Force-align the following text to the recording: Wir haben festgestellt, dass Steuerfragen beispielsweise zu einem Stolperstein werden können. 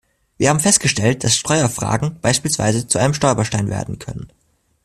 Wir 0.39 0.49
haben 0.49 0.59
festgestellt, 0.59 1.23
dass 1.23 1.35
Steuerfragen 1.35 2.17
beispielsweise 2.23 2.87
zu 2.87 2.97
einem 2.97 3.13
Stolperstein 3.13 3.69
werden 3.69 3.99
können. 3.99 4.31